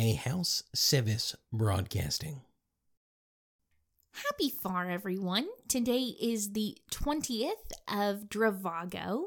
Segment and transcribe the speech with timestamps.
[0.00, 2.40] a House Sivis broadcasting.
[4.12, 5.46] Happy Far, everyone.
[5.68, 9.24] Today is the 20th of Dravago,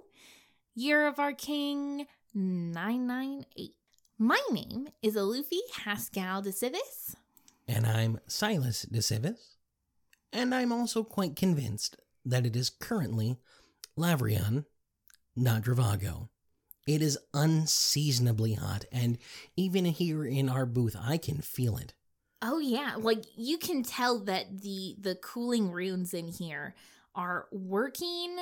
[0.73, 3.75] Year of Our King 998.
[4.17, 7.13] My name is Alufi Haskell de Sivis.
[7.67, 9.57] And I'm Silas de Sivis.
[10.31, 13.37] And I'm also quite convinced that it is currently
[13.95, 14.65] Lharvion,
[15.35, 16.29] not Dravago.
[16.85, 19.17] It is unseasonably hot, and
[19.55, 21.93] even here in our booth, I can feel it.
[22.41, 26.75] Oh yeah, like you can tell that the the cooling runes in here
[27.15, 28.35] are working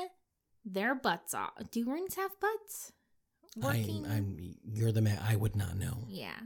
[0.65, 1.51] their butts off.
[1.69, 2.93] Do runes have butts?
[3.55, 4.07] Working.
[4.07, 5.19] I, I'm you're the man.
[5.21, 6.05] I would not know.
[6.07, 6.39] Yeah.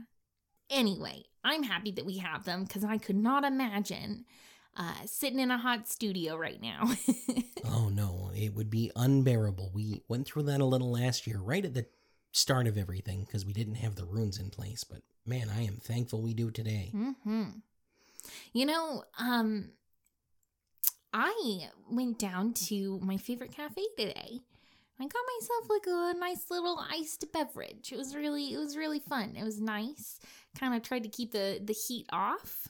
[0.68, 4.26] Anyway, I'm happy that we have them because I could not imagine
[4.76, 6.90] uh, sitting in a hot studio right now.
[7.64, 9.70] oh no, it would be unbearable.
[9.74, 11.86] We went through that a little last year, right at the
[12.32, 14.84] start of everything, because we didn't have the runes in place.
[14.84, 16.90] But man, I am thankful we do today.
[16.92, 17.44] hmm
[18.52, 19.70] You know, um,
[21.12, 24.40] I went down to my favorite cafe today.
[24.98, 27.92] I got myself like a nice little iced beverage.
[27.92, 29.36] It was really, it was really fun.
[29.36, 30.18] It was nice.
[30.58, 32.66] Kind of tried to keep the the heat off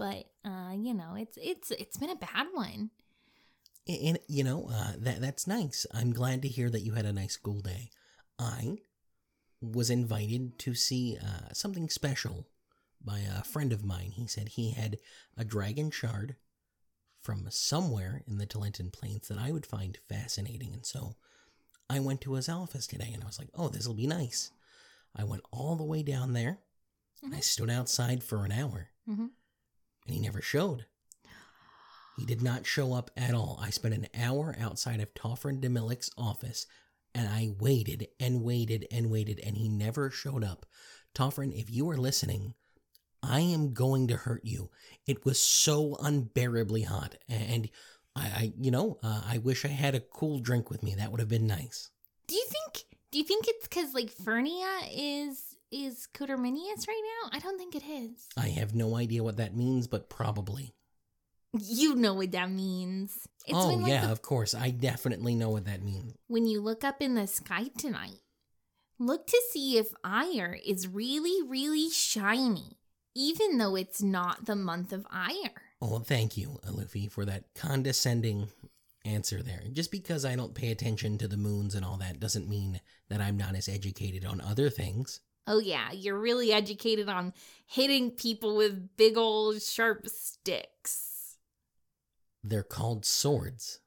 [0.00, 2.90] but uh, you know, it's it's it's been a bad one.
[3.86, 5.86] And you know, uh, that that's nice.
[5.92, 7.90] I'm glad to hear that you had a nice school day.
[8.38, 8.78] I
[9.60, 12.46] was invited to see uh, something special
[13.04, 14.12] by a friend of mine.
[14.12, 14.96] He said he had
[15.36, 16.36] a dragon shard
[17.20, 21.16] from somewhere in the Talenta Plains that I would find fascinating, and so
[21.90, 24.50] I went to his office today, and I was like, "Oh, this will be nice."
[25.14, 26.60] I went all the way down there.
[27.22, 27.34] Mm-hmm.
[27.34, 28.88] I stood outside for an hour.
[29.06, 29.26] Mm-hmm
[30.10, 30.86] and he never showed.
[32.16, 33.60] He did not show up at all.
[33.62, 36.66] I spent an hour outside of Toffrin DeMillick's office
[37.14, 40.66] and I waited and waited and waited and he never showed up.
[41.14, 42.54] Toffrin, if you are listening,
[43.22, 44.70] I am going to hurt you.
[45.06, 47.70] It was so unbearably hot and
[48.16, 50.96] I, I you know, uh, I wish I had a cool drink with me.
[50.96, 51.90] That would have been nice.
[52.26, 57.30] Do you think do you think it's cuz like Fernia is is Coterminous right now?
[57.32, 58.28] I don't think it is.
[58.36, 60.74] I have no idea what that means, but probably.
[61.52, 63.26] You know what that means.
[63.46, 64.12] It's oh, like yeah, the...
[64.12, 64.54] of course.
[64.54, 66.14] I definitely know what that means.
[66.28, 68.20] When you look up in the sky tonight,
[68.98, 72.78] look to see if Eyre is really, really shiny,
[73.16, 75.62] even though it's not the month of Eyre.
[75.82, 78.48] Oh, thank you, Alufi, for that condescending
[79.04, 79.62] answer there.
[79.72, 83.20] Just because I don't pay attention to the moons and all that doesn't mean that
[83.20, 85.20] I'm not as educated on other things.
[85.46, 87.32] Oh, yeah, you're really educated on
[87.66, 91.36] hitting people with big old sharp sticks.
[92.42, 93.80] They're called swords.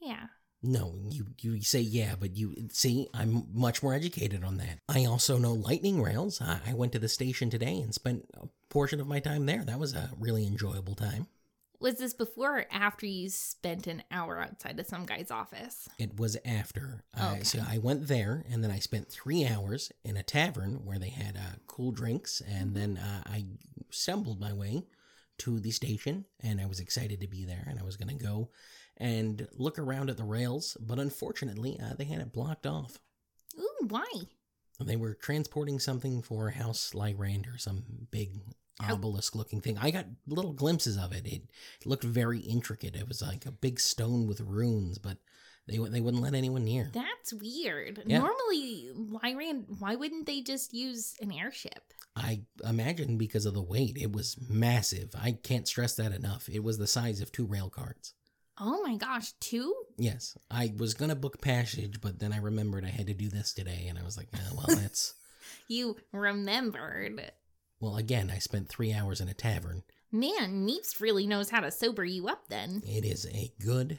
[0.00, 0.26] Yeah.
[0.62, 4.80] No, you, you say yeah, but you see, I'm much more educated on that.
[4.88, 6.40] I also know lightning rails.
[6.40, 9.64] I, I went to the station today and spent a portion of my time there.
[9.64, 11.28] That was a really enjoyable time.
[11.80, 15.88] Was this before or after you spent an hour outside of some guy's office?
[15.98, 17.04] It was after.
[17.16, 17.40] Okay.
[17.40, 20.98] Uh, so I went there, and then I spent three hours in a tavern where
[20.98, 23.44] they had uh, cool drinks, and then uh, I
[23.90, 24.86] stumbled my way
[25.38, 28.24] to the station, and I was excited to be there, and I was going to
[28.24, 28.50] go
[28.96, 32.98] and look around at the rails, but unfortunately, uh, they had it blocked off.
[33.56, 34.10] Ooh, why?
[34.80, 38.40] They were transporting something for House Lyrandar some big
[38.80, 38.94] Oh.
[38.94, 39.76] obelisk looking thing.
[39.78, 41.26] I got little glimpses of it.
[41.26, 41.42] It
[41.84, 42.94] looked very intricate.
[42.94, 45.18] It was like a big stone with runes, but
[45.66, 46.90] they they wouldn't let anyone near.
[46.94, 48.02] That's weird.
[48.06, 48.18] Yeah.
[48.18, 51.92] Normally, Lyran, why wouldn't they just use an airship?
[52.14, 53.96] I imagine because of the weight.
[54.00, 55.10] It was massive.
[55.20, 56.48] I can't stress that enough.
[56.48, 58.14] It was the size of two rail cars.
[58.60, 59.72] Oh my gosh, two?
[59.98, 60.36] Yes.
[60.50, 63.52] I was going to book passage, but then I remembered I had to do this
[63.52, 65.14] today, and I was like, oh, well, that's.
[65.68, 67.30] you remembered.
[67.80, 69.82] Well, again, I spent three hours in a tavern.
[70.10, 72.82] Man, Meeps really knows how to sober you up then.
[72.84, 73.98] It is a good,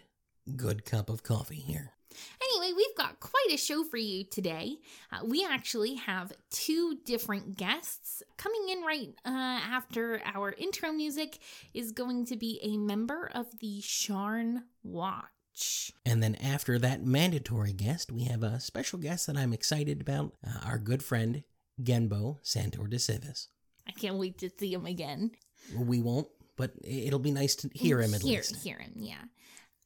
[0.55, 1.93] good cup of coffee here.
[2.41, 4.77] Anyway, we've got quite a show for you today.
[5.11, 11.39] Uh, we actually have two different guests coming in right uh, after our intro music
[11.73, 15.91] is going to be a member of the Sharn Watch.
[16.05, 20.33] And then after that mandatory guest, we have a special guest that I'm excited about,
[20.45, 21.43] uh, our good friend
[21.81, 23.47] Genbo Santor de Sivis.
[23.89, 25.31] I can't wait to see him again.
[25.75, 26.27] We won't,
[26.57, 28.63] but it'll be nice to hear him at hear, least.
[28.63, 29.23] Hear him, yeah.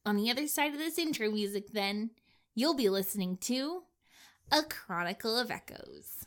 [0.04, 2.10] On the other side of this intro music, then,
[2.54, 3.84] you'll be listening to
[4.52, 6.26] A Chronicle of Echoes.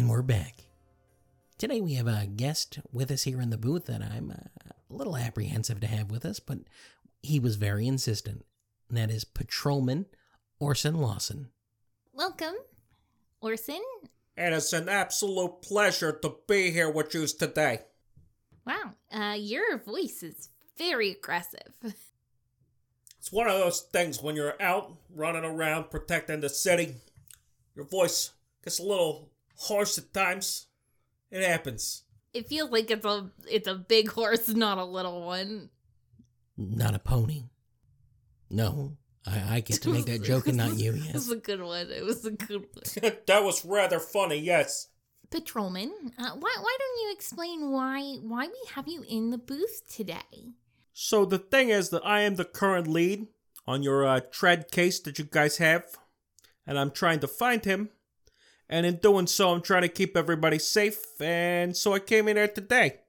[0.00, 0.54] And we're back.
[1.58, 4.94] Today we have a guest with us here in the booth that I'm uh, a
[4.96, 6.60] little apprehensive to have with us, but
[7.22, 8.46] he was very insistent.
[8.88, 10.06] And that is Patrolman
[10.58, 11.48] Orson Lawson.
[12.14, 12.54] Welcome,
[13.42, 13.82] Orson.
[14.38, 17.80] And it's an absolute pleasure to be here with you today.
[18.66, 20.48] Wow, uh, your voice is
[20.78, 21.74] very aggressive.
[23.18, 26.94] It's one of those things when you're out running around protecting the city,
[27.76, 28.30] your voice
[28.64, 29.28] gets a little
[29.60, 30.66] hoarse at times.
[31.30, 32.02] It happens.
[32.32, 35.70] It feels like it's a it's a big horse, not a little one.
[36.56, 37.44] Not a pony.
[38.50, 38.96] No,
[39.26, 41.62] I, I get to make that joke and not you, Yes, It was a good
[41.62, 41.90] one.
[41.90, 43.12] It was a good one.
[43.26, 44.88] that was rather funny, yes.
[45.30, 49.82] Patrolman, uh, why why don't you explain why why we have you in the booth
[49.88, 50.54] today?
[50.92, 53.28] So the thing is that I am the current lead
[53.66, 55.84] on your uh, tread case that you guys have,
[56.66, 57.90] and I'm trying to find him.
[58.70, 62.36] And in doing so, I'm trying to keep everybody safe, and so I came in
[62.36, 63.00] here today.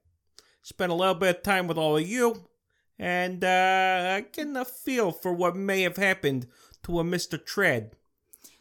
[0.64, 2.48] Spent a little bit of time with all of you,
[2.98, 6.48] and uh, I get a feel for what may have happened
[6.84, 7.44] to a Mr.
[7.44, 7.92] Tread.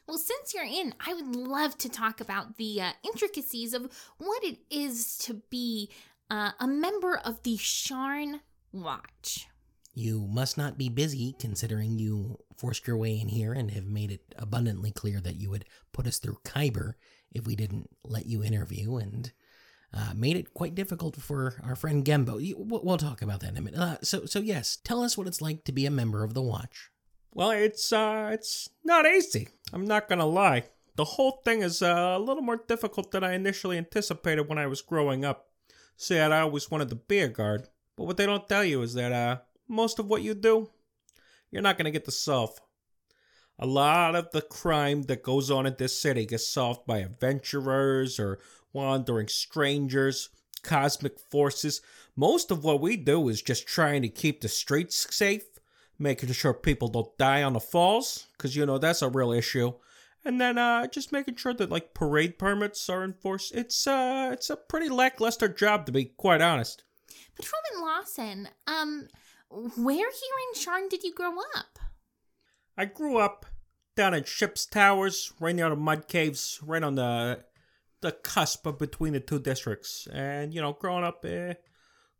[0.06, 4.44] Well, since you're in, I would love to talk about the uh, intricacies of what
[4.44, 5.88] it is to be
[6.28, 8.40] uh, a member of the Sharn
[8.72, 9.46] Watch.
[9.94, 14.12] You must not be busy considering you forced your way in here and have made
[14.12, 16.96] it abundantly clear that you would put us through Khyber
[17.32, 19.32] if we didn't let you interview and
[19.94, 22.54] uh, made it quite difficult for our friend Gembo.
[22.56, 23.80] We'll talk about that in a minute.
[23.80, 26.42] Uh, so, so yes, tell us what it's like to be a member of the
[26.42, 26.90] Watch.
[27.32, 29.48] Well, it's uh, it's not easy.
[29.72, 30.64] I'm not gonna lie.
[30.96, 34.66] The whole thing is uh, a little more difficult than I initially anticipated when I
[34.66, 35.46] was growing up.
[35.96, 38.94] See, I always wanted to be a guard, but what they don't tell you is
[38.94, 40.70] that uh, most of what you do,
[41.50, 42.58] you're not gonna get to solve.
[43.58, 48.18] A lot of the crime that goes on in this city gets solved by adventurers
[48.18, 48.38] or
[48.72, 50.30] wandering strangers,
[50.62, 51.82] cosmic forces.
[52.16, 55.44] Most of what we do is just trying to keep the streets safe
[55.98, 59.70] making sure people don't die on the falls because you know that's a real issue
[60.24, 64.48] and then uh just making sure that like parade permits are enforced it's uh it's
[64.48, 66.84] a pretty lackluster job to be quite honest
[67.40, 69.08] Patrolman Lawson, um,
[69.50, 71.78] where here in Sharn did you grow up?
[72.76, 73.46] i grew up
[73.96, 77.44] down at ship's towers right near the mud caves right on the
[78.00, 81.54] the cusp of between the two districts and you know growing up eh,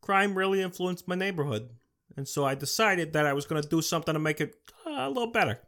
[0.03, 1.71] crime really influenced my neighborhood
[2.17, 4.55] and so i decided that i was going to do something to make it
[4.87, 5.59] uh, a little better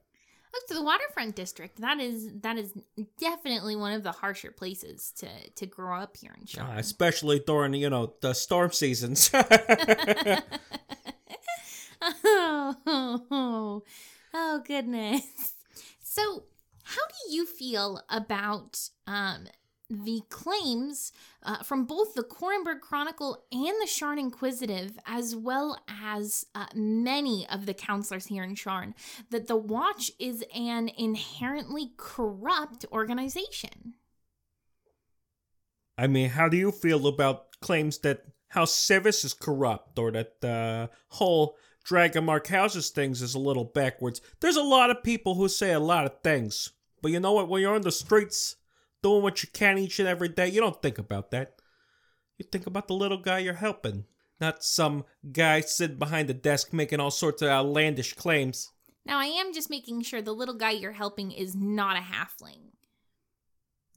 [0.52, 1.80] Look to the waterfront district.
[1.80, 2.74] That is that is
[3.18, 7.72] definitely one of the harsher places to to grow up here in Uh, especially during
[7.72, 9.30] you know the storm seasons
[12.02, 12.76] oh,
[13.30, 13.82] oh,
[14.34, 15.54] oh, goodness.
[16.02, 16.44] So,
[16.82, 19.46] how do you feel about um,
[19.88, 21.12] the claims
[21.42, 27.46] uh, from both the Korranberg Chronicle and the Sharn Inquisitive, as well as uh, many
[27.48, 28.94] of the counselors here in Sharn,
[29.30, 33.94] that the Watch is an inherently corrupt organization?
[35.98, 40.40] I mean, how do you feel about claims that House Sivis is corrupt or that
[40.40, 44.20] the whole Dragon Mark Houses things is a little backwards?
[44.40, 46.70] There's a lot of people who say a lot of things.
[47.00, 47.48] But you know what?
[47.48, 48.56] When you're on the streets
[49.02, 51.56] doing what you can each and every day, you don't think about that.
[52.38, 54.04] You think about the little guy you're helping,
[54.40, 58.70] not some guy sitting behind the desk making all sorts of outlandish claims.
[59.04, 62.70] Now, I am just making sure the little guy you're helping is not a halfling.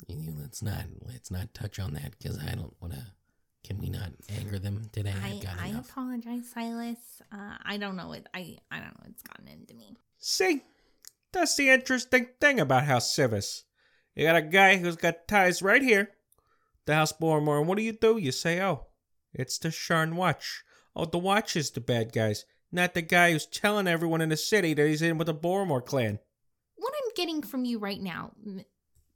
[0.07, 3.07] You know, let's not let's not touch on that because I don't want to.
[3.65, 5.11] Can we not anger them today?
[5.23, 5.89] I, I've got I enough.
[5.89, 6.99] apologize, Silas.
[7.31, 9.97] Uh, I don't know what I I don't know what's gotten into me.
[10.19, 10.61] See,
[11.33, 13.63] that's the interesting thing about House Sivis.
[14.13, 16.11] You got a guy who's got ties right here,
[16.85, 18.17] the House Boromar, and what do you do?
[18.19, 18.85] You say, oh,
[19.33, 20.63] it's the Sharn Watch.
[20.95, 24.37] Oh, the Watch is the bad guys, not the guy who's telling everyone in the
[24.37, 26.19] city that he's in with the Boromar clan.
[26.75, 28.63] What I'm getting from you right now, M-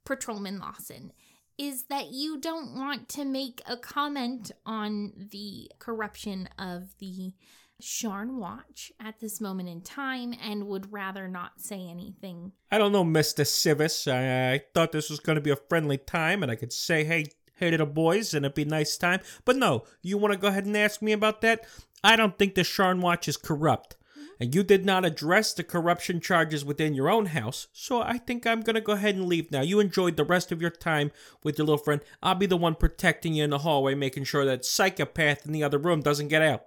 [0.04, 1.12] Patrolman Lawson,
[1.60, 7.34] is that you don't want to make a comment on the corruption of the
[7.82, 12.52] Sharn Watch at this moment in time and would rather not say anything.
[12.70, 13.44] I don't know, Mr.
[13.44, 14.10] Sivis.
[14.10, 17.04] I, I thought this was going to be a friendly time and I could say,
[17.04, 17.26] hey,
[17.56, 19.20] hey little boys and it'd be a nice time.
[19.44, 21.66] But no, you want to go ahead and ask me about that?
[22.02, 23.96] I don't think the Sharn Watch is corrupt.
[24.40, 28.46] And you did not address the corruption charges within your own house, so I think
[28.46, 29.60] I'm gonna go ahead and leave now.
[29.60, 31.12] You enjoyed the rest of your time
[31.44, 32.00] with your little friend.
[32.22, 35.62] I'll be the one protecting you in the hallway, making sure that psychopath in the
[35.62, 36.64] other room doesn't get out.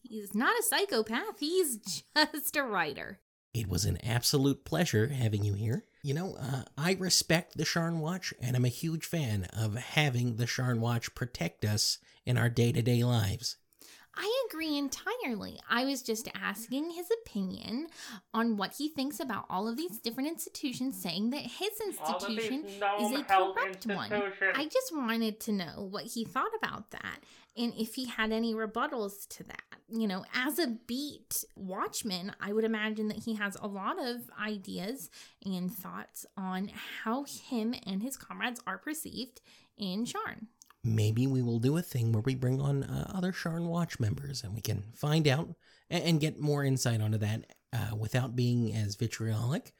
[0.00, 1.76] He's not a psychopath, he's
[2.32, 3.20] just a writer.
[3.52, 5.84] It was an absolute pleasure having you here.
[6.02, 10.36] You know, uh, I respect the Sharn Watch, and I'm a huge fan of having
[10.36, 13.56] the Sharn Watch protect us in our day to day lives.
[14.14, 15.58] I agree entirely.
[15.68, 17.86] I was just asking his opinion
[18.34, 23.18] on what he thinks about all of these different institutions saying that his institution is
[23.18, 24.12] a corrupt one.
[24.54, 27.20] I just wanted to know what he thought about that
[27.56, 29.62] and if he had any rebuttals to that.
[29.88, 34.30] You know, as a beat watchman, I would imagine that he has a lot of
[34.42, 35.10] ideas
[35.44, 36.70] and thoughts on
[37.02, 39.40] how him and his comrades are perceived
[39.76, 40.46] in Sharn
[40.84, 44.42] maybe we will do a thing where we bring on uh, other Sharn Watch members
[44.42, 45.48] and we can find out
[45.90, 49.72] and, and get more insight onto that uh, without being as vitriolic.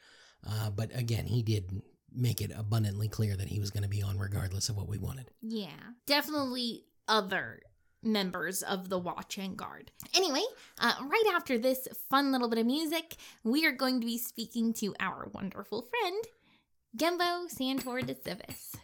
[0.48, 1.82] Uh, but again, he did
[2.14, 4.98] make it abundantly clear that he was going to be on regardless of what we
[4.98, 5.30] wanted.
[5.40, 5.70] Yeah,
[6.06, 7.60] definitely other
[8.02, 9.92] members of the Watch and Guard.
[10.14, 10.42] Anyway,
[10.78, 14.72] uh, right after this fun little bit of music, we are going to be speaking
[14.74, 16.24] to our wonderful friend,
[16.96, 18.74] Gembo Santor de Sivis.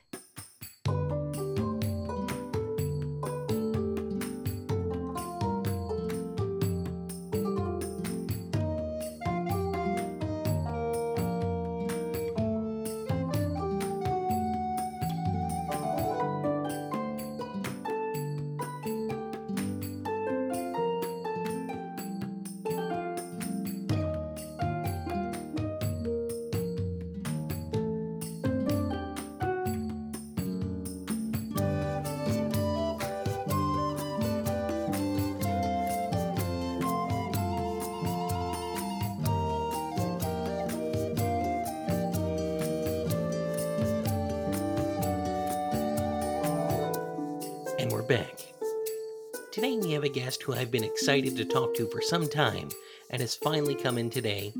[49.59, 52.69] Have a guest who I've been excited to talk to for some time
[53.11, 54.53] and has finally come in today.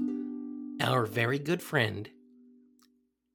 [0.81, 2.09] Our very good friend,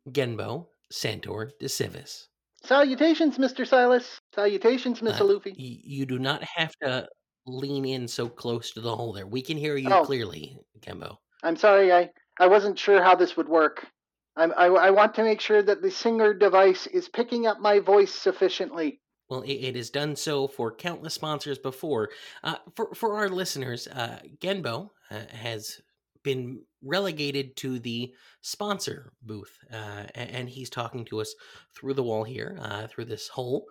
[0.09, 2.27] Genbo Santor de Sivis.
[2.65, 3.65] Salutations, Mr.
[3.65, 4.19] Silas.
[4.35, 5.55] Salutations, Miss uh, Alufi.
[5.57, 7.07] Y- you do not have to
[7.45, 9.25] lean in so close to the hole there.
[9.25, 10.03] We can hear you oh.
[10.03, 11.15] clearly, Genbo.
[11.43, 13.87] I'm sorry, I, I wasn't sure how this would work.
[14.35, 17.79] I'm, I, I want to make sure that the singer device is picking up my
[17.79, 18.99] voice sufficiently.
[19.33, 22.11] Well, it, it has done so for countless sponsors before.
[22.43, 25.81] Uh, for for our listeners, uh, Genbo uh, has
[26.21, 31.33] been relegated to the sponsor booth, uh, and he's talking to us
[31.75, 33.65] through the wall here, uh, through this hole,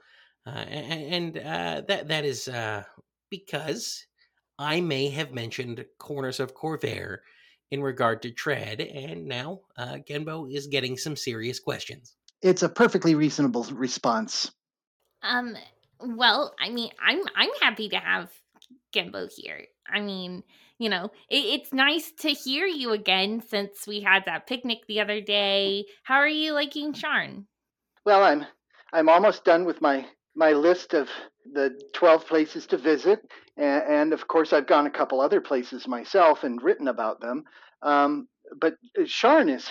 [0.48, 2.48] uh, and, that that is
[3.30, 4.04] because
[4.58, 7.18] I may have mentioned corners of Khorvaire
[7.70, 12.16] in regard to tread, and now Genbo is getting some serious questions.
[12.42, 14.50] It's a perfectly reasonable response.
[15.22, 15.56] Um,
[16.00, 18.30] well, I mean, I'm I'm happy to have
[18.94, 19.66] Gembo here.
[19.88, 20.42] I mean,
[20.78, 25.00] you know, it, it's nice to hear you again since we had that picnic the
[25.00, 25.86] other day.
[26.02, 27.44] How are you liking Sharn?
[28.04, 28.46] Well, I'm
[28.92, 31.08] I'm almost done with my my list of
[31.52, 33.20] the 12 places to visit
[33.56, 37.44] and, and of course I've gone a couple other places myself and written about them.
[37.82, 39.70] Um, but uh, Sharn is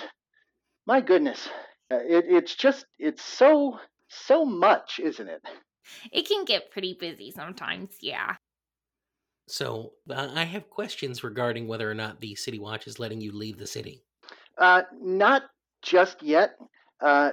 [0.85, 1.47] my goodness.
[1.91, 3.79] Uh, it, it's just it's so
[4.11, 5.41] so much, isn't it?
[6.11, 8.35] It can get pretty busy sometimes, yeah.
[9.47, 13.31] So, uh, I have questions regarding whether or not the City Watch is letting you
[13.31, 14.03] leave the city.
[14.57, 15.43] Uh, not
[15.81, 16.51] just yet.
[17.01, 17.31] Uh,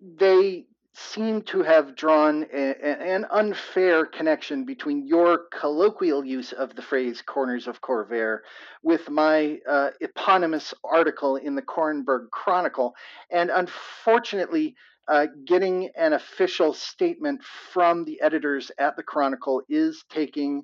[0.00, 6.74] they seem to have drawn a, a, an unfair connection between your colloquial use of
[6.74, 8.38] the phrase corners of Khorvaire
[8.82, 12.94] with my uh, eponymous article in the Korranberg Chronicle.
[13.30, 14.74] And unfortunately,
[15.08, 20.62] uh, getting an official statement from the editors at the Chronicle is taking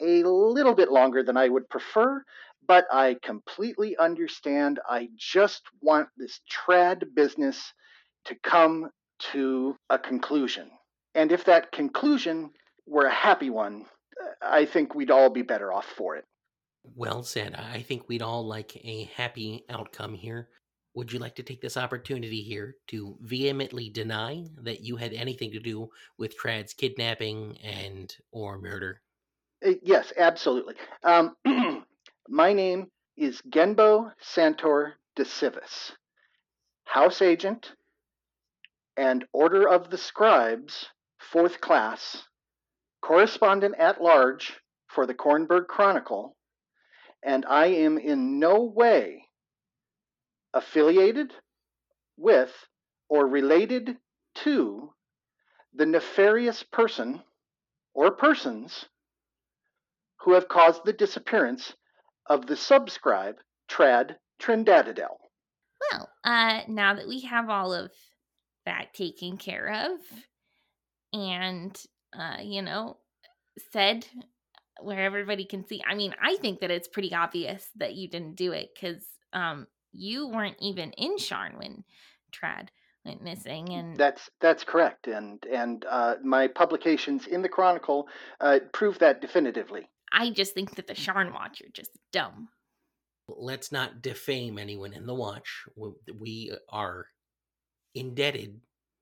[0.00, 2.22] a little bit longer than I would prefer,
[2.66, 4.80] but I completely understand.
[4.88, 7.72] I just want this trad business
[8.26, 8.90] to come
[9.32, 10.70] to a conclusion.
[11.14, 12.50] And if that conclusion
[12.86, 13.86] were a happy one,
[14.42, 16.24] I think we'd all be better off for it.
[16.94, 17.54] Well said.
[17.54, 20.48] I think we'd all like a happy outcome here.
[20.96, 25.52] Would you like to take this opportunity here to vehemently deny that you had anything
[25.52, 29.02] to do with Trad's kidnapping and or murder?
[29.64, 30.74] Uh, yes, absolutely.
[31.04, 31.36] Um,
[32.30, 35.92] my name is Genbo Santor de Sivis,
[36.84, 37.72] House Agent
[38.96, 40.86] and Order of the Scribes,
[41.18, 42.22] fourth class,
[43.02, 44.54] correspondent at large
[44.88, 46.34] for the Korranberg Chronicle,
[47.22, 49.25] and I am in no way
[50.54, 51.32] affiliated
[52.16, 52.52] with
[53.08, 53.96] or related
[54.34, 54.92] to
[55.74, 57.22] the nefarious person
[57.94, 58.86] or persons
[60.20, 61.74] who have caused the disappearance
[62.28, 63.36] of the subscribe
[63.70, 65.16] Trad Trindadadel.
[65.92, 67.92] Well, uh, now that we have all of
[68.64, 70.00] that taken care of,
[71.12, 71.76] and
[72.18, 72.96] uh, you know,
[73.72, 74.06] said
[74.80, 75.82] where everybody can see.
[75.88, 79.66] I mean, I think that it's pretty obvious that you didn't do it because um,
[79.96, 81.84] you weren't even in Sharn when
[82.32, 82.68] Trad
[83.04, 88.08] went missing, and That's that's correct, and and uh, my publications in the Chronicle
[88.40, 89.88] uh, prove that definitively.
[90.12, 92.48] I just think that the Sharn Watch are just dumb.
[93.28, 95.64] Let's not defame anyone in the watch.
[95.76, 97.06] We- We are
[97.94, 98.60] indebted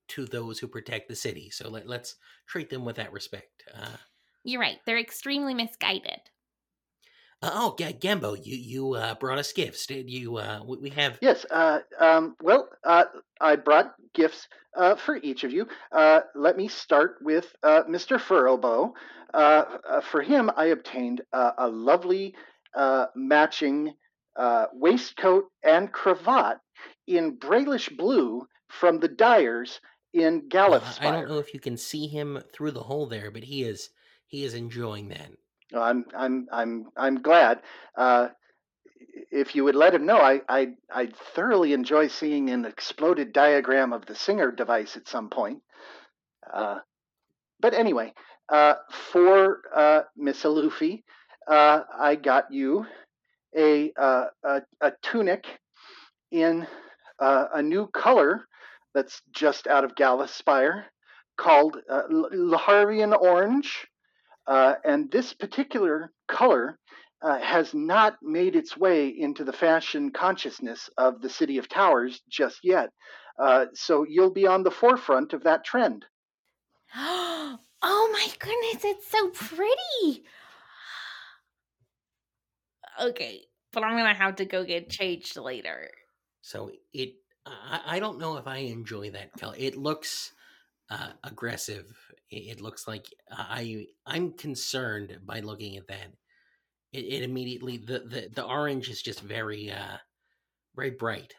[0.08, 3.64] to those who protect the city, so let, let's treat them with that respect.
[3.74, 3.96] Uh,
[4.44, 6.20] You're right; they're extremely misguided.
[7.44, 9.86] Uh, oh, G- Gembo, you you uh, brought us gifts.
[9.86, 10.38] Did you?
[10.38, 11.18] Uh, we, we have.
[11.20, 11.44] Yes.
[11.50, 13.04] Uh, um, well, uh,
[13.38, 15.68] I brought gifts uh, for each of you.
[15.92, 18.18] Uh, let me start with uh, Mr.
[18.18, 18.92] Furrowbow.
[19.34, 22.34] Uh, uh, for him, I obtained uh, a lovely
[22.74, 23.92] uh, matching
[24.36, 26.60] uh, waistcoat and cravat
[27.06, 29.80] in Brelish blue from the dyers
[30.14, 31.06] in uh, Galethspyre.
[31.06, 33.90] I don't know if you can see him through the hole there, but he is
[34.28, 35.30] he is enjoying that.
[35.74, 37.60] I'm I'm I'm I'm glad.
[37.96, 38.28] Uh,
[39.30, 43.92] if you would let him know, I I I thoroughly enjoy seeing an exploded diagram
[43.92, 45.60] of the Singer device at some point.
[46.52, 46.78] Uh,
[47.60, 48.12] but anyway,
[48.48, 48.74] uh,
[49.12, 51.02] for uh, Miss Alufi,
[51.48, 52.86] uh, I got you
[53.56, 55.46] a uh, a, a tunic
[56.30, 56.66] in
[57.18, 58.46] uh, a new color
[58.94, 60.84] that's just out of Galethspyre
[61.36, 63.86] called uh, L- Orange.
[64.46, 66.78] Uh, and this particular color
[67.22, 72.20] uh, has not made its way into the fashion consciousness of the City of Towers
[72.28, 72.90] just yet.
[73.42, 76.04] Uh, so you'll be on the forefront of that trend.
[76.96, 80.24] oh my goodness, it's so pretty.
[83.00, 83.40] Okay,
[83.72, 85.90] but I'm gonna have to go get changed later.
[86.42, 87.14] So it,
[87.46, 89.54] I, I don't know if I enjoy that color.
[89.58, 90.32] It looks
[90.90, 91.96] uh, aggressive.
[92.30, 96.12] It, it looks like I, I'm concerned by looking at that.
[96.92, 99.98] It, it immediately the, the the orange is just very, uh,
[100.76, 101.34] very bright.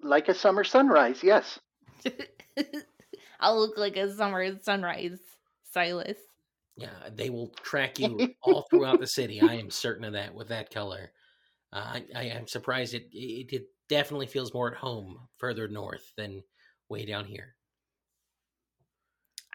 [0.00, 1.60] Like a summer sunrise, yes.
[3.40, 5.20] I'll look like a summer sunrise,
[5.62, 6.18] Silas.
[6.76, 9.40] Yeah, they will track you all throughout the city.
[9.40, 11.12] I am certain of that with that color.
[11.72, 16.12] Uh, I, I am surprised it, it it definitely feels more at home further north
[16.16, 16.44] than
[16.88, 17.54] way down here.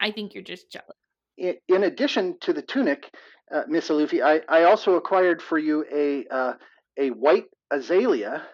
[0.00, 0.96] I think you're just jealous.
[1.40, 3.14] I- In addition to the tunic,
[3.50, 6.54] uh, Miss Alufi, I, I also acquired for you a uh,
[6.96, 8.46] a white azalea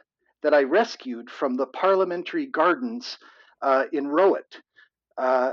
[0.42, 3.18] that I rescued from the parliamentary gardens
[3.60, 4.60] uh, in Wroat.
[5.18, 5.52] Uh,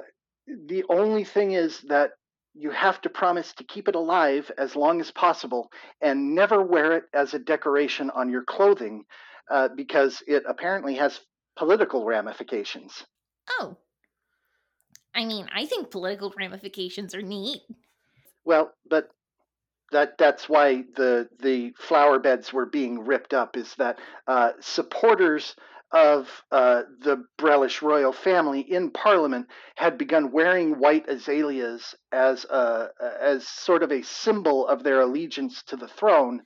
[0.67, 2.11] the only thing is that
[2.53, 5.69] you have to promise to keep it alive as long as possible
[6.01, 9.03] and never wear it as a decoration on your clothing
[9.51, 11.19] uh, because it apparently has
[11.57, 13.05] political ramifications.
[13.49, 13.77] Oh.
[15.15, 17.61] I mean, I think political ramifications are neat.
[18.45, 19.09] Well, but
[19.91, 23.57] that that's why the the flower beds were being ripped up.
[23.57, 25.55] Is that uh, supporters
[25.91, 32.89] of uh, the Brelish royal family in Parliament had begun wearing white azaleas as a
[33.21, 36.41] as sort of a symbol of their allegiance to the throne,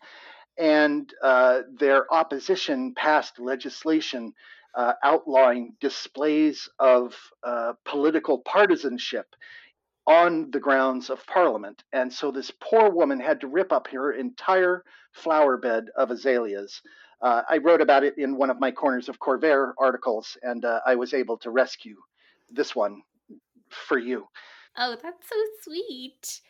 [0.57, 4.33] and uh, their opposition passed legislation
[4.75, 9.27] uh, outlawing displays of uh, political partisanship
[10.07, 11.83] on the grounds of Parliament.
[11.93, 16.81] And so this poor woman had to rip up her entire flower bed of azaleas.
[17.21, 20.79] Uh, I wrote about it in one of my Corners of Khorvaire articles, and uh,
[20.85, 21.97] I was able to rescue
[22.49, 23.03] this one
[23.69, 24.27] for you.
[24.77, 26.41] Oh, that's so sweet.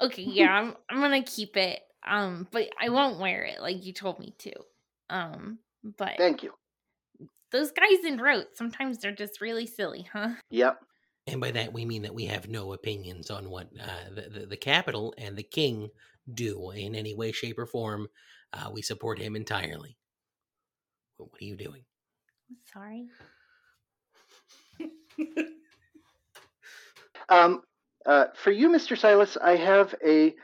[0.00, 1.80] Okay, yeah, I'm I'm gonna keep it.
[2.06, 4.52] Um, but I won't wear it like you told me to.
[5.10, 5.58] Um,
[5.98, 6.52] but Thank you.
[7.52, 10.30] Those guys in Wroat sometimes they're just really silly, huh?
[10.50, 10.80] Yep.
[11.26, 14.46] And by that we mean that we have no opinions on what uh, the, the
[14.46, 15.90] the capital and the king
[16.32, 18.08] do in any way, shape, or form.
[18.52, 19.96] Uh, we support him entirely.
[21.16, 21.84] What are you doing?
[22.72, 23.08] Sorry.
[27.28, 27.62] Um,
[28.04, 28.98] uh, for you, Mr.
[28.98, 30.34] Silas, I have a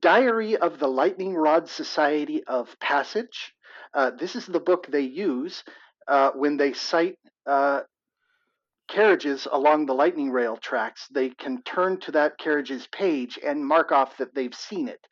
[0.00, 3.52] Diary of the Lightning Rod Society of Passage.
[3.92, 5.62] Uh, this is the book they use
[6.08, 7.82] uh, when they sight uh,
[8.88, 11.06] carriages along the lightning rail tracks.
[11.12, 15.06] They can turn to that carriage's page and mark off that they've seen it.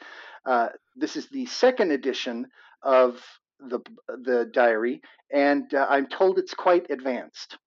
[0.45, 2.47] Uh, this is the second edition
[2.83, 3.23] of
[3.61, 5.01] the the diary,
[5.33, 7.59] and uh, I'm told it's quite advanced.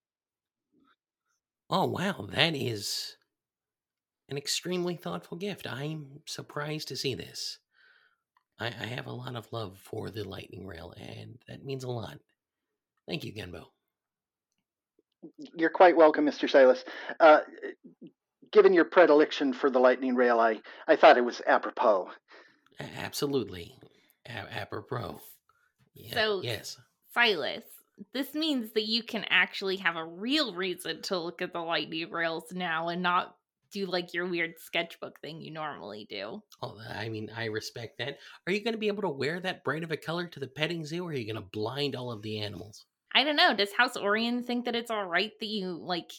[1.70, 3.18] Oh wow, that is
[4.30, 5.68] an extremely thoughtful gift.
[5.68, 7.60] I'm surprised to see this.
[8.60, 11.90] I, I have a lot of love for the lightning rail, and that means a
[11.90, 12.20] lot.
[13.10, 13.64] Thank you, Genbo.
[15.56, 16.50] You're quite welcome, Mr.
[16.50, 16.86] Silas.
[17.20, 17.40] Uh,
[18.52, 22.10] given your predilection for the lightning rail, I, I thought it was apropos.
[22.80, 23.74] Absolutely.
[24.28, 25.20] A- apropos.
[25.96, 26.78] Yeah, So- yes.
[27.14, 27.64] Silas,
[28.14, 32.12] this means that you can actually have a real reason to look at the lightning
[32.12, 33.36] rails now and not
[33.72, 36.42] do like your weird sketchbook thing you normally do.
[36.62, 38.18] Oh, I mean, I respect that.
[38.48, 40.48] Are you going to be able to wear that bright of a color to the
[40.48, 42.86] petting zoo, or are you going to blind all of the animals?
[43.14, 43.56] I don't know.
[43.56, 46.12] Does House Orien think that it's all right that you like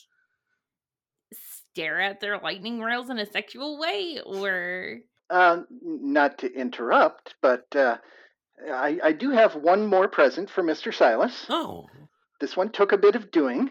[1.73, 4.99] stare at their lightning rails in a sexual way, or
[5.31, 7.97] Uh, not to interrupt, but uh,
[8.69, 10.93] I, I do have one more present for Mr.
[10.93, 11.47] Silas.
[11.49, 11.87] Oh,
[12.41, 13.71] This one took a bit of doing,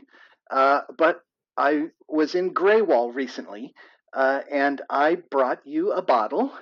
[0.49, 1.21] uh, but
[1.57, 3.73] I was in Graywall recently,
[4.13, 6.53] uh, and I brought you a bottle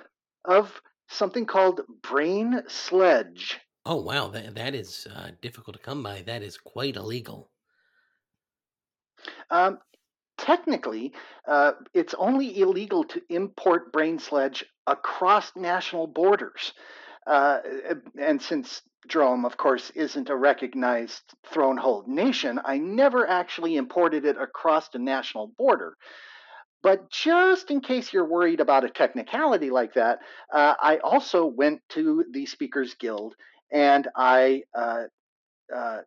[0.44, 3.60] of something called Brain Sledge.
[3.84, 4.28] Oh, wow.
[4.28, 6.22] That that is uh, difficult to come by.
[6.22, 7.50] That is quite illegal.
[9.50, 9.78] Um,
[10.36, 11.12] technically,
[11.46, 16.72] uh, it's only illegal to import brain sledge across national borders.
[17.26, 17.60] Uh,
[18.18, 24.36] and since Droaam, of course, isn't a recognized thronehold nation, I never actually imported it
[24.38, 25.96] across the national border.
[26.82, 30.20] But just in case you're worried about a technicality like that,
[30.52, 33.34] uh, I also went to the Speakers Guild
[33.72, 35.04] and I, uh,
[35.74, 35.98] uh,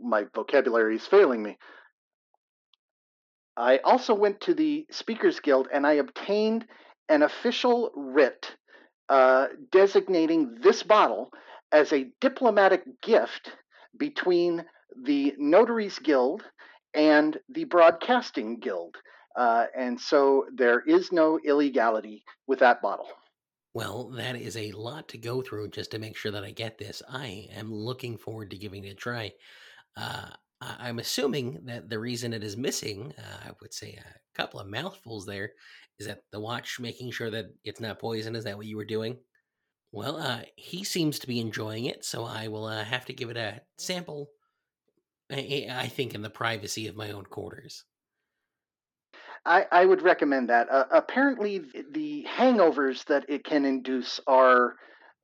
[0.00, 1.58] my vocabulary is failing me.
[3.56, 6.64] I also went to the Speakers Guild and I obtained
[7.08, 8.54] an official writ
[9.08, 11.32] uh, designating this bottle
[11.72, 13.52] as a diplomatic gift
[13.96, 14.64] between
[15.02, 16.44] the Notaries Guild
[16.94, 18.96] and the Broadcasting Guild.
[19.36, 23.08] Uh, and so there is no illegality with that bottle.
[23.78, 26.78] Well, that is a lot to go through just to make sure that I get
[26.78, 27.00] this.
[27.08, 29.30] I am looking forward to giving it a try.
[29.96, 34.58] Uh, I'm assuming that the reason it is missing, uh, I would say a couple
[34.58, 35.52] of mouthfuls there,
[36.00, 38.34] is that the watch making sure that it's not poison.
[38.34, 39.18] Is that what you were doing?
[39.92, 43.30] Well, uh, he seems to be enjoying it, so I will uh, have to give
[43.30, 44.30] it a sample.
[45.30, 47.84] I, I think in the privacy of my own quarters.
[49.44, 50.70] I, I would recommend that.
[50.70, 54.74] Uh, apparently, the hangovers that it can induce are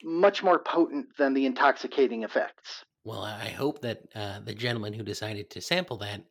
[0.02, 2.84] much more potent than the intoxicating effects.
[3.04, 6.22] Well, I hope that uh, the gentleman who decided to sample that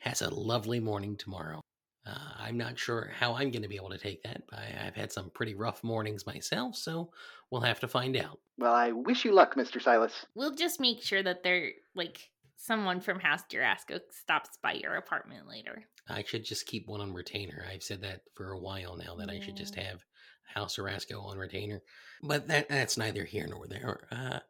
[0.00, 1.60] has a lovely morning tomorrow.
[2.06, 4.42] Uh, I'm not sure how I'm going to be able to take that.
[4.52, 7.10] I, I've had some pretty rough mornings myself, so
[7.50, 8.38] we'll have to find out.
[8.58, 9.80] Well, I wish you luck, Mr.
[9.80, 10.26] Silas.
[10.34, 12.20] we'll just make sure that they're like
[12.56, 15.84] someone from House Jorasco stops by your apartment later.
[16.08, 17.64] I should just keep one on retainer.
[17.70, 20.04] I've said that for a while now that I should just have
[20.44, 21.82] House Jorasco on retainer.
[22.22, 24.06] But that that's neither here nor there.
[24.10, 24.40] Uh,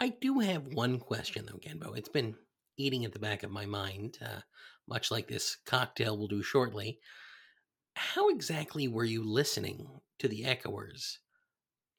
[0.00, 1.96] I do have one question though, Genbo.
[1.96, 2.34] It's been
[2.76, 4.40] eating at the back of my mind, uh,
[4.88, 6.98] much like this cocktail will do shortly.
[7.94, 9.88] How exactly were you listening
[10.20, 11.18] to the echoers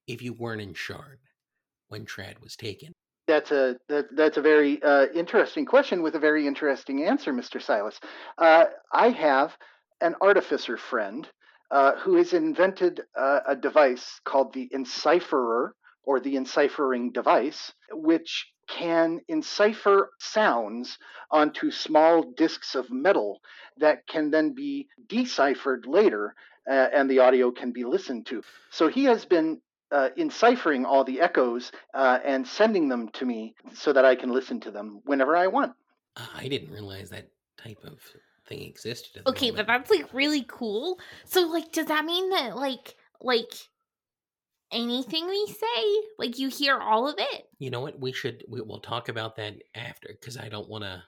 [0.08, 1.18] if you weren't in Sharn
[1.90, 2.94] when Trad was taken?
[3.30, 7.62] That's a that, that's a very uh, interesting question with a very interesting answer, Mr.
[7.62, 8.00] Silas.
[8.40, 9.56] Uh, I have
[10.02, 11.28] an artificer friend
[11.70, 18.48] uh, who has invented uh, a device called the encipherer or the enciphering device, which
[18.68, 20.98] can encipher sounds
[21.30, 23.42] onto small discs of metal
[23.78, 26.34] that can then be deciphered later,
[26.68, 28.42] uh, and the audio can be listened to.
[28.72, 29.62] So he has been
[29.92, 34.32] uh, enciphering all the echoes uh, and sending them to me so that I can
[34.32, 35.74] listen to them whenever I want.
[36.16, 38.00] Uh, I didn't realize that type of
[38.48, 39.20] thing existed.
[39.20, 41.00] at the Okay, but that's like really cool.
[41.26, 43.54] So like does that mean that like like
[44.72, 47.46] anything we say, like you hear all of it?
[47.60, 48.00] You know what?
[48.00, 48.44] We should.
[48.48, 51.04] We, we'll talk about that after because I don't want to.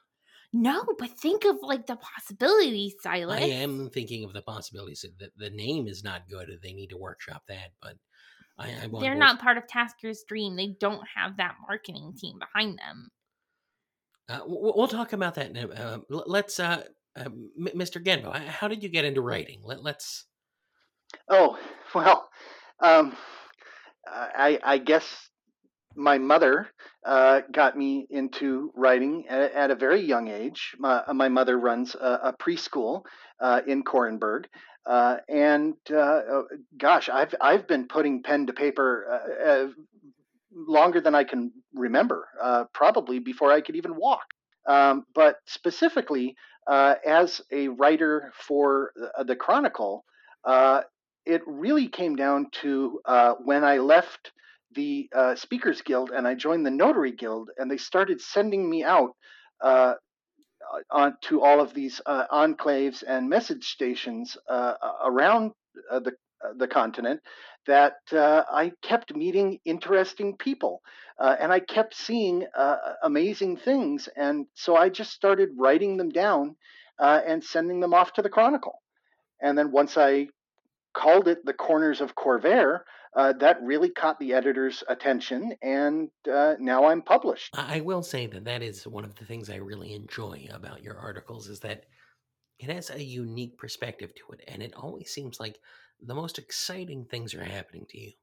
[0.54, 3.42] No, but think of like the possibilities, Silas.
[3.42, 5.06] I am thinking of the possibilities.
[5.18, 6.50] The, the name is not good.
[6.62, 7.72] They need to workshop that.
[7.82, 7.96] But
[8.62, 9.18] I, I'm They're board.
[9.18, 10.56] not part of Tasker's dream.
[10.56, 13.10] They don't have that marketing team behind them.
[14.30, 15.56] Uh, we'll, we'll talk about that.
[15.58, 16.84] Uh, let's, uh,
[17.16, 18.04] uh, Mr.
[18.04, 18.34] Genbo.
[18.34, 19.62] How did you get into writing?
[19.64, 20.26] Let, let's.
[21.28, 21.60] Oh,
[21.96, 22.30] well,
[22.80, 23.16] um,
[24.08, 25.30] I, I guess
[25.96, 26.68] my mother
[27.06, 30.76] uh, got me into writing at, at a very young age.
[30.80, 33.04] My, my mother runs a, a preschool
[33.42, 34.46] uh, in Korranberg.
[34.86, 36.42] Uh, and uh, uh,
[36.78, 39.68] gosh, I've I've been putting pen to paper uh, uh,
[40.54, 44.26] longer than I can remember, uh, probably before I could even walk.
[44.68, 46.36] Um, but specifically,
[46.68, 48.92] as a writer for
[49.26, 50.06] the, Chronicle,
[51.26, 53.00] it really came down to
[53.44, 54.32] when I left
[54.74, 59.16] the Speakers Guild and I joined the Notary Guild, and they started sending me out
[59.62, 59.94] uh,
[60.90, 65.52] on to all of these uh, enclaves and message stations uh, around
[65.90, 66.12] uh, the
[66.44, 67.22] uh, the continent
[67.68, 70.82] that I kept meeting interesting people
[71.20, 72.48] and I kept seeing
[73.04, 76.56] amazing things, and so I just started writing them down
[76.98, 78.82] and sending them off to the Chronicle.
[79.40, 80.30] And then once I
[80.94, 82.82] called it the Corners of Khorvaire.
[83.16, 87.58] uh, that really caught the editor's attention, and uh, now I'm published.
[87.58, 90.98] I will say that that is one of the things I really enjoy about your
[90.98, 91.86] articles is that
[92.60, 95.60] it has a unique perspective to it, and it always seems like
[96.02, 98.14] the most exciting things are happening to you.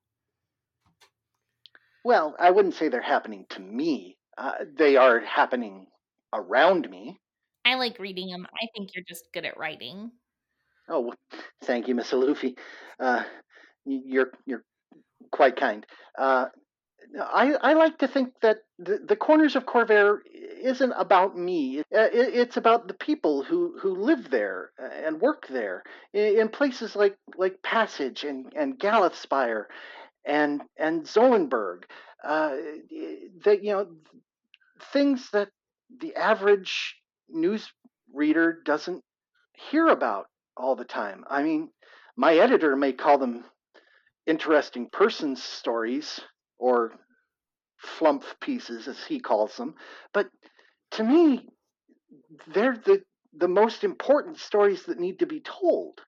[2.02, 4.18] Well, I wouldn't say they're happening to me.
[4.36, 5.86] Uh, they are happening
[6.32, 7.20] around me.
[7.64, 8.46] I like reading them.
[8.52, 10.10] I think you're just good at writing.
[10.88, 11.12] Oh,
[11.64, 12.56] thank you, Miss Alufi.
[12.98, 13.24] Uh,
[13.84, 14.64] you're you're
[15.30, 15.86] quite kind.
[16.18, 16.46] Uh,
[17.20, 20.18] I, I like to think that the, the Corners of Khorvaire
[20.62, 21.80] isn't about me.
[21.80, 26.94] Uh, it, it's about the people who, who live there and work there in places
[26.94, 29.64] like like Passage and and Galethspyre
[30.26, 31.84] and and Zolanberg.
[32.22, 32.56] Uh,
[33.44, 33.88] that you know
[34.92, 35.48] things that
[36.00, 36.96] the average
[37.28, 37.70] news
[38.12, 39.02] reader doesn't
[39.70, 40.26] hear about
[40.58, 41.24] all the time.
[41.28, 41.70] I mean,
[42.16, 43.44] my editor may call them
[44.26, 46.20] interesting persons stories
[46.58, 46.92] or
[47.78, 49.74] flump pieces, as he calls them,
[50.12, 50.28] but
[50.92, 51.48] to me,
[52.48, 53.02] they're the
[53.36, 56.00] the most important stories that need to be told.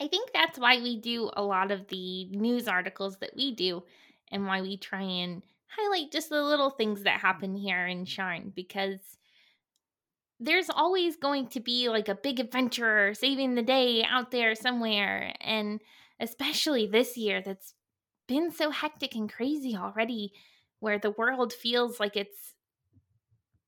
[0.00, 3.82] I think that's why we do a lot of the news articles that we do
[4.30, 8.54] and why we try and highlight just the little things that happen here in Sharn
[8.54, 9.17] because
[10.40, 15.34] there's always going to be like a big adventurer saving the day out there somewhere.
[15.40, 15.80] And
[16.20, 17.74] especially this year, that's
[18.26, 20.32] been so hectic and crazy already,
[20.80, 22.54] where the world feels like it's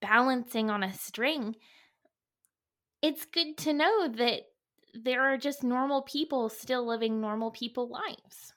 [0.00, 1.56] balancing on a string.
[3.02, 4.42] It's good to know that
[4.94, 8.54] there are just normal people still living normal people lives.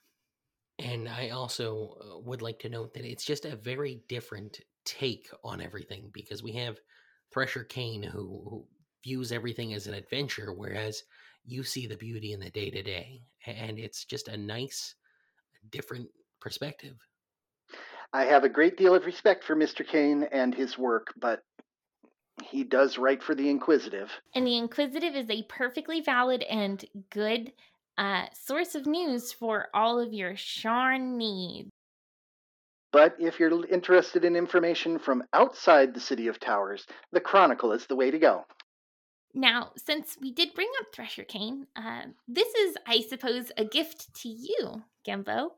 [0.79, 5.29] And I also uh, would like to note that it's just a very different take
[5.43, 6.77] on everything because we have
[7.33, 8.65] Thresher Kane who, who
[9.03, 11.03] views everything as an adventure, whereas
[11.45, 13.21] you see the beauty in the day to day.
[13.45, 14.95] And it's just a nice,
[15.71, 16.07] different
[16.39, 16.95] perspective.
[18.13, 19.85] I have a great deal of respect for Mr.
[19.85, 21.41] Kane and his work, but
[22.43, 24.11] he does write for the Inquisitive.
[24.35, 27.51] And the Inquisitive is a perfectly valid and good
[27.97, 31.69] uh, source of news for all of your Sharn needs.
[32.93, 37.87] But if you're interested in information from outside the City of Towers, the Chronicle is
[37.87, 38.45] the way to go.
[39.33, 44.13] Now, since we did bring up Thresher Kane, uh, this is, I suppose, a gift
[44.21, 45.49] to you, Gembo.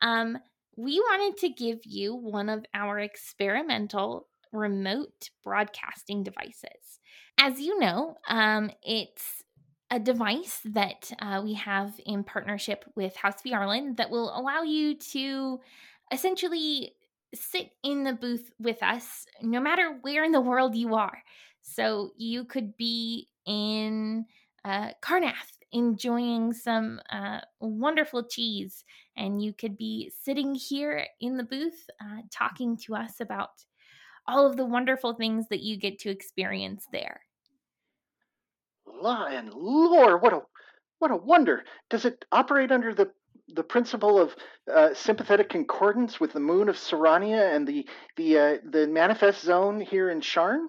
[0.00, 0.38] Um,
[0.74, 6.98] we wanted to give you one of our experimental remote broadcasting devices.
[7.38, 9.42] As you know, um, it's
[9.90, 14.94] a device that uh, we have in partnership with House of that will allow you
[15.12, 15.60] to
[16.10, 16.94] essentially
[17.34, 21.22] sit in the booth with us no matter where in the world you are.
[21.62, 24.24] So you could be in
[24.64, 28.84] uh, Karrnath enjoying some uh, wonderful cheese,
[29.16, 33.50] and you could be sitting here in the booth uh, talking to us about
[34.26, 37.20] all of the wonderful things that you get to experience there.
[39.02, 40.42] And lore, what a
[40.98, 41.64] what a wonder!
[41.88, 43.10] Does it operate under the
[43.54, 44.34] the principle of
[44.72, 47.86] uh, sympathetic concordance with the moon of Syrania and the
[48.16, 50.66] the uh, the manifest zone here in Sharn?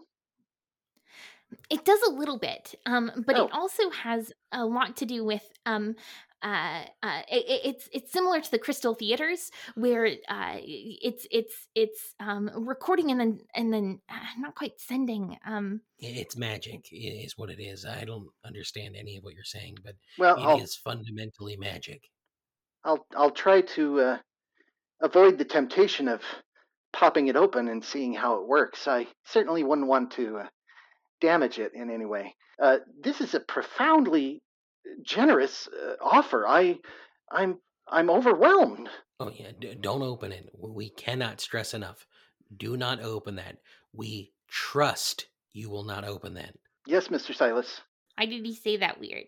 [1.70, 3.46] It does a little bit, um, but oh.
[3.46, 5.96] it also has a lot to do with um,
[6.44, 12.16] uh, uh, it, it's it's similar to the crystal theaters where uh, it's it's it's
[12.20, 15.38] um, recording and then and then uh, not quite sending.
[15.46, 17.86] Um, it's magic, is what it is.
[17.86, 22.10] I don't understand any of what you're saying, but well, it I'll, is fundamentally magic.
[22.84, 24.18] I'll I'll try to uh,
[25.02, 26.22] avoid the temptation of
[26.94, 28.88] popping it open and seeing how it works.
[28.88, 30.48] I certainly wouldn't want to uh,
[31.20, 32.36] damage it in any way.
[32.62, 34.42] Uh, this is a profoundly
[35.04, 36.48] generous uh, offer.
[36.48, 36.80] I
[37.32, 38.90] I'm I'm overwhelmed.
[39.20, 40.50] Oh yeah, D- don't open it.
[40.58, 42.06] We cannot stress enough.
[42.56, 43.58] Do not open that.
[43.94, 46.56] We trust you will not open that.
[46.86, 47.36] Yes, Mr.
[47.36, 47.82] Silas.
[48.18, 49.26] Why did he say that weird?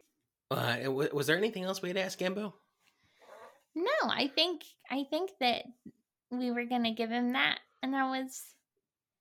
[0.52, 2.54] Uh, was there anything else we had asked Gembo?
[3.76, 5.64] No, I think I think that
[6.30, 8.42] we were gonna give him that, and that was.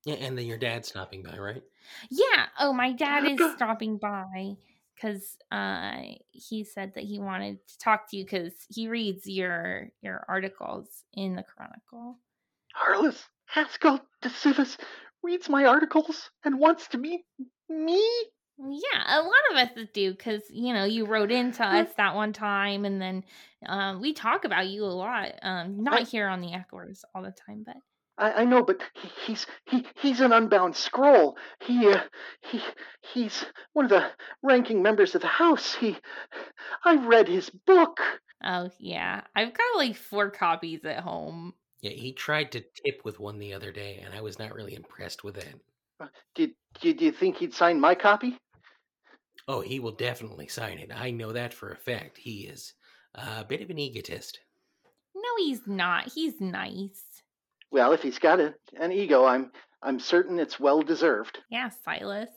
[0.04, 1.62] Yeah, and then your dad's stopping by, right?
[2.10, 2.46] Yeah.
[2.58, 4.56] Oh, my dad is stopping by.
[4.94, 5.96] because uh,
[6.30, 11.04] he said that he wanted to talk to you because he reads your your articles
[11.14, 12.18] in the Chronicle.
[12.74, 14.78] Harless Haskell DeCivas
[15.22, 17.22] reads my articles and wants to meet
[17.68, 18.02] me?
[18.58, 22.32] Yeah, a lot of us do because you know you wrote into us that one
[22.32, 23.24] time, and then
[23.66, 25.32] um, we talk about you a lot.
[25.42, 27.76] Um, not I- here on the Echoers all the time, but
[28.18, 31.36] I, I know, but he, he's he, he's an unbound scroll.
[31.60, 32.02] He uh,
[32.40, 32.60] he
[33.00, 34.06] he's one of the
[34.42, 35.74] ranking members of the house.
[35.74, 35.96] He
[36.84, 37.98] I read his book.
[38.44, 41.54] oh yeah, I've got like four copies at home.
[41.80, 44.74] Yeah, he tried to tip with one the other day, and I was not really
[44.74, 45.54] impressed with that.
[46.34, 48.38] Did, did you think he'd sign my copy?
[49.48, 50.90] Oh, he will definitely sign it.
[50.94, 52.18] I know that for a fact.
[52.18, 52.74] He is
[53.14, 54.38] a bit of an egotist.
[55.14, 56.12] No, he's not.
[56.14, 57.04] He's nice.
[57.70, 59.50] Well, if he's got a, an ego, I'm
[59.82, 61.38] I'm certain it's well deserved.
[61.50, 62.28] Yeah, Silas.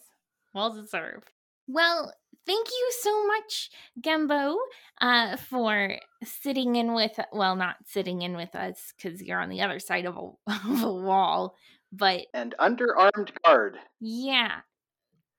[0.54, 1.30] Well deserved.
[1.68, 2.12] Well,
[2.46, 4.56] thank you so much, Gembo,
[5.02, 9.62] uh, for sitting in with well, not sitting in with us because you're on the
[9.62, 11.56] other side of a of a wall,
[11.98, 13.78] but And under armed guard.
[14.00, 14.62] yeah,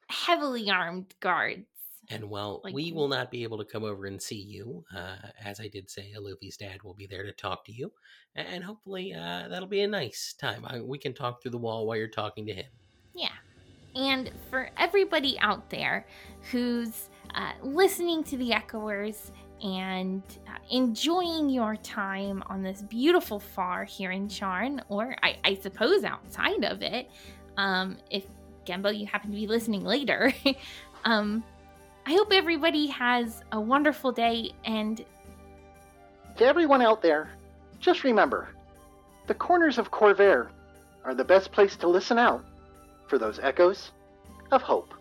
[0.08, 1.66] heavily armed guards.
[2.08, 5.16] And while Like- we will not be able to come over and see you, uh,
[5.44, 7.92] as I did say, Olufi's dad will be there to talk to you,
[8.36, 10.64] and hopefully uh, that'll be a nice time.
[10.64, 12.70] I, we can talk through the wall while you're talking to him.
[13.12, 13.32] Yeah.
[13.96, 16.06] And for everybody out there
[16.52, 23.84] who's uh, listening to the Echoers and uh, enjoying your time on this beautiful far
[23.84, 27.10] here in Sharn, or I, I suppose outside of it,
[27.56, 28.24] um, if
[28.66, 30.32] Gembo, you happen to be listening later,
[31.04, 31.42] um,
[32.04, 35.04] I hope everybody has a wonderful day and
[36.36, 37.30] To everyone out there,
[37.80, 38.48] just remember,
[39.26, 40.48] the corners of Khorvaire
[41.04, 42.44] are the best place to listen out
[43.08, 43.92] for those echoes
[44.50, 44.92] of hope.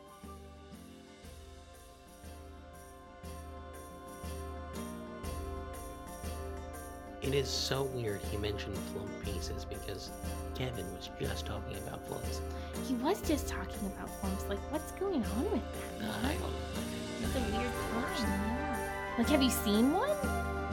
[7.26, 10.12] It is so weird he mentioned flump pieces because
[10.54, 12.40] Kevin was just talking about flumps.
[12.88, 14.44] he was just talking about forms.
[14.48, 15.62] Like, what's going on with
[16.00, 16.08] that?
[16.08, 16.28] Uh.
[16.28, 16.54] I don't
[17.24, 18.20] It's a weird time.
[18.20, 19.16] Yeah.
[19.18, 20.10] Like, have you seen one?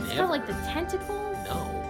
[0.00, 0.22] It's Never.
[0.22, 1.36] got like the tentacles.
[1.46, 1.81] No.